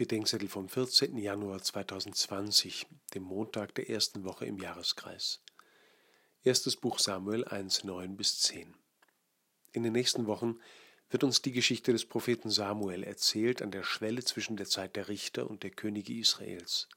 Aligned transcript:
Bedenkzettel 0.00 0.48
vom 0.48 0.66
14. 0.66 1.18
Januar 1.18 1.62
2020, 1.62 2.86
dem 3.12 3.22
Montag 3.22 3.74
der 3.74 3.90
ersten 3.90 4.24
Woche 4.24 4.46
im 4.46 4.56
Jahreskreis. 4.56 5.42
Erstes 6.42 6.76
Buch 6.76 6.98
Samuel 6.98 7.44
1, 7.44 7.84
9 7.84 8.16
bis 8.16 8.40
10. 8.40 8.74
In 9.72 9.82
den 9.82 9.92
nächsten 9.92 10.26
Wochen 10.26 10.58
wird 11.10 11.22
uns 11.22 11.42
die 11.42 11.52
Geschichte 11.52 11.92
des 11.92 12.06
Propheten 12.06 12.48
Samuel 12.48 13.04
erzählt 13.04 13.60
an 13.60 13.70
der 13.70 13.82
Schwelle 13.82 14.24
zwischen 14.24 14.56
der 14.56 14.64
Zeit 14.64 14.96
der 14.96 15.08
Richter 15.08 15.50
und 15.50 15.64
der 15.64 15.70
Könige 15.70 16.14
Israels. 16.14 16.88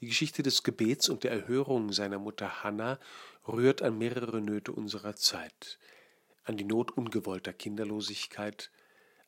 Die 0.00 0.08
Geschichte 0.08 0.42
des 0.42 0.64
Gebets 0.64 1.08
und 1.08 1.22
der 1.22 1.30
Erhörung 1.30 1.92
seiner 1.92 2.18
Mutter 2.18 2.64
Hannah 2.64 2.98
rührt 3.46 3.80
an 3.80 3.96
mehrere 3.96 4.40
Nöte 4.40 4.72
unserer 4.72 5.14
Zeit, 5.14 5.78
an 6.42 6.56
die 6.56 6.64
Not 6.64 6.90
ungewollter 6.90 7.52
Kinderlosigkeit, 7.52 8.72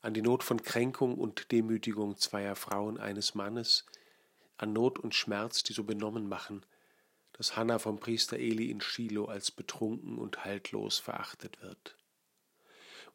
an 0.02 0.14
die 0.14 0.22
Not 0.22 0.42
von 0.42 0.62
Kränkung 0.62 1.16
und 1.16 1.52
Demütigung 1.52 2.16
zweier 2.16 2.56
Frauen 2.56 2.98
eines 2.98 3.34
Mannes, 3.34 3.84
an 4.56 4.72
Not 4.72 4.98
und 4.98 5.14
Schmerz, 5.14 5.62
die 5.62 5.72
so 5.72 5.84
benommen 5.84 6.28
machen, 6.28 6.64
dass 7.32 7.56
Hannah 7.56 7.78
vom 7.78 8.00
Priester 8.00 8.38
Eli 8.38 8.70
in 8.70 8.80
Shiloh 8.80 9.26
als 9.26 9.50
betrunken 9.50 10.18
und 10.18 10.44
haltlos 10.44 10.98
verachtet 10.98 11.62
wird. 11.62 11.96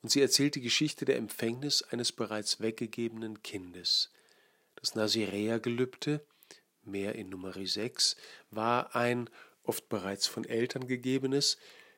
Und 0.01 0.09
sie 0.09 0.21
erzählt 0.21 0.55
die 0.55 0.61
Geschichte 0.61 1.05
der 1.05 1.17
Empfängnis 1.17 1.81
eines 1.81 2.11
bereits 2.11 2.59
weggegebenen 2.59 3.41
Kindes. 3.41 4.11
Das 4.75 4.93
Naziräergelübde, 4.95 6.25
mehr 6.83 7.15
in 7.15 7.29
Nummer 7.29 7.53
6, 7.53 8.15
war 8.51 8.95
ein, 8.95 9.29
oft 9.63 9.89
bereits 9.89 10.27
von 10.27 10.45
Eltern 10.45 10.87
gegebenes, 10.87 11.57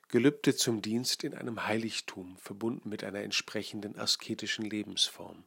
Gelübde 0.10 0.56
zum 0.56 0.82
Dienst 0.82 1.26
in 1.26 1.34
einem 1.34 1.66
Heiligtum, 1.66 2.38
verbunden 2.38 2.88
mit 2.88 3.04
einer 3.04 3.20
entsprechenden 3.20 4.00
asketischen 4.00 4.64
Lebensform. 4.64 5.44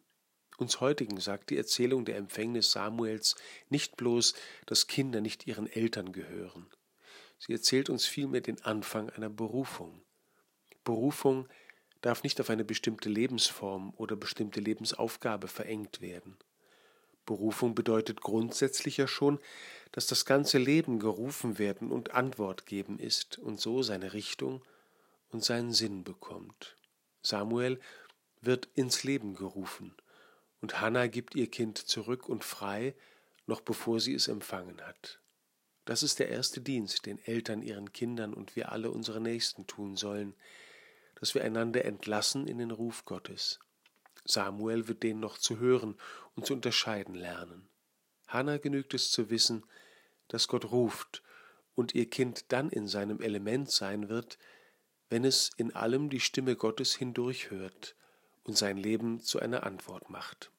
Uns 0.58 0.80
heutigen 0.82 1.18
sagt 1.18 1.48
die 1.48 1.56
Erzählung 1.56 2.04
der 2.04 2.18
Empfängnis 2.18 2.72
Samuels 2.72 3.36
nicht 3.70 3.96
bloß, 3.96 4.34
dass 4.66 4.86
Kinder 4.86 5.22
nicht 5.22 5.46
ihren 5.46 5.66
Eltern 5.66 6.12
gehören. 6.12 6.66
Sie 7.38 7.54
erzählt 7.54 7.88
uns 7.88 8.04
vielmehr 8.04 8.42
den 8.42 8.60
Anfang 8.62 9.08
einer 9.08 9.30
Berufung. 9.30 10.02
Berufung 10.84 11.48
darf 12.02 12.22
nicht 12.22 12.38
auf 12.38 12.50
eine 12.50 12.64
bestimmte 12.64 13.08
Lebensform 13.08 13.94
oder 13.96 14.14
bestimmte 14.14 14.60
Lebensaufgabe 14.60 15.48
verengt 15.48 16.02
werden. 16.02 16.36
Berufung 17.26 17.74
bedeutet 17.74 18.20
grundsätzlich 18.20 18.96
ja 18.96 19.06
schon, 19.06 19.38
dass 19.92 20.06
das 20.06 20.24
ganze 20.24 20.58
Leben 20.58 20.98
gerufen 20.98 21.58
werden 21.58 21.90
und 21.90 22.12
Antwort 22.12 22.66
geben 22.66 22.98
ist 22.98 23.38
und 23.38 23.60
so 23.60 23.82
seine 23.82 24.12
Richtung 24.12 24.62
und 25.30 25.44
seinen 25.44 25.72
Sinn 25.72 26.04
bekommt. 26.04 26.76
Samuel 27.22 27.80
wird 28.40 28.68
ins 28.74 29.04
Leben 29.04 29.34
gerufen 29.34 29.94
und 30.60 30.80
Hannah 30.80 31.06
gibt 31.06 31.34
ihr 31.34 31.50
Kind 31.50 31.78
zurück 31.78 32.28
und 32.28 32.44
frei, 32.44 32.94
noch 33.46 33.60
bevor 33.60 34.00
sie 34.00 34.14
es 34.14 34.28
empfangen 34.28 34.80
hat. 34.82 35.20
Das 35.84 36.02
ist 36.02 36.18
der 36.18 36.28
erste 36.28 36.60
Dienst, 36.60 37.06
den 37.06 37.18
Eltern 37.24 37.62
ihren 37.62 37.92
Kindern 37.92 38.34
und 38.34 38.54
wir 38.54 38.70
alle 38.70 38.90
unsere 38.90 39.20
Nächsten 39.20 39.66
tun 39.66 39.96
sollen, 39.96 40.34
dass 41.16 41.34
wir 41.34 41.42
einander 41.42 41.84
entlassen 41.84 42.46
in 42.46 42.58
den 42.58 42.70
Ruf 42.70 43.04
Gottes. 43.04 43.58
Samuel 44.30 44.88
wird 44.88 45.02
den 45.02 45.20
noch 45.20 45.38
zu 45.38 45.58
hören 45.58 45.96
und 46.36 46.46
zu 46.46 46.54
unterscheiden 46.54 47.14
lernen. 47.14 47.68
Hannah 48.28 48.58
genügt 48.58 48.94
es 48.94 49.10
zu 49.10 49.30
wissen, 49.30 49.64
dass 50.28 50.48
Gott 50.48 50.70
ruft 50.70 51.22
und 51.74 51.94
ihr 51.94 52.08
Kind 52.08 52.52
dann 52.52 52.70
in 52.70 52.86
seinem 52.86 53.20
Element 53.20 53.70
sein 53.70 54.08
wird, 54.08 54.38
wenn 55.08 55.24
es 55.24 55.50
in 55.56 55.74
allem 55.74 56.08
die 56.08 56.20
Stimme 56.20 56.54
Gottes 56.56 56.94
hindurchhört 56.94 57.96
und 58.44 58.56
sein 58.56 58.76
Leben 58.76 59.20
zu 59.20 59.40
einer 59.40 59.64
Antwort 59.64 60.08
macht. 60.08 60.50